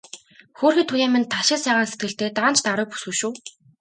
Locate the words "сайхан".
1.61-1.87